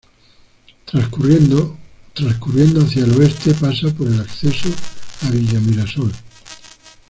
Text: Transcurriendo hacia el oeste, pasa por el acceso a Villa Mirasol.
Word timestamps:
Transcurriendo 0.95 1.75
hacia 2.81 3.03
el 3.03 3.19
oeste, 3.19 3.53
pasa 3.53 3.93
por 3.93 4.07
el 4.07 4.19
acceso 4.19 4.69
a 5.21 5.29
Villa 5.29 5.59
Mirasol. 5.59 6.11